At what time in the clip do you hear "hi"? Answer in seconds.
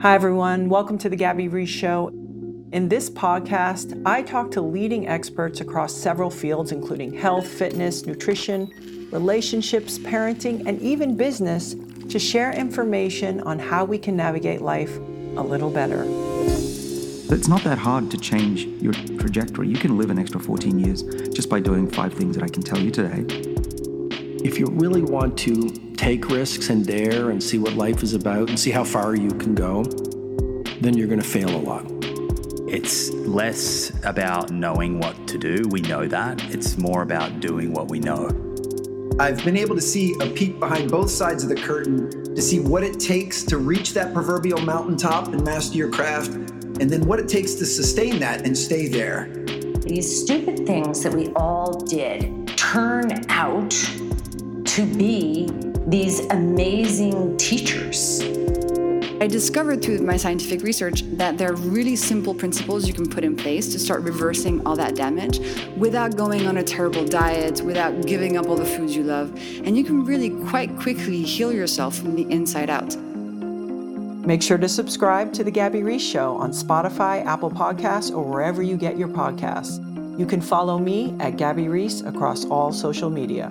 0.00-0.14